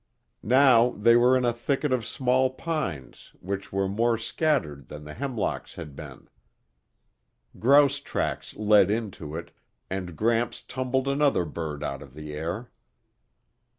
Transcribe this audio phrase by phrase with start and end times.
[0.41, 5.13] Now they were in a thicket of small pines which were more scattered than the
[5.13, 6.27] hemlocks had been.
[7.59, 9.51] Grouse tracks led into it,
[9.91, 12.71] and Gramps tumbled another bird out of the air.